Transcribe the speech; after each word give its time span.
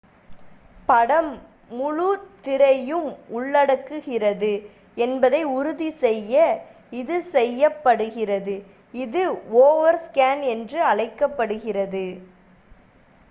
படம் 0.89 1.29
முழு 1.71 2.07
திரையும் 2.41 3.09
உள்ளடக்குகிறது 3.29 4.49
என்பதை 4.97 5.41
உறுதி 5.49 5.89
செய்ய 5.97 6.33
இது 6.93 7.17
செய்யப்படுகிறது 7.31 8.55
இது 8.93 9.23
ஓவர்ஸ்கேன் 9.61 10.41
என்று 10.53 10.81
அழைக்கப்படுகிறது 10.85 12.05